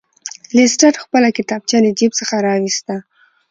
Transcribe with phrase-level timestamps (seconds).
[0.55, 2.95] لیسټرډ خپله کتابچه له جیب څخه راویسته.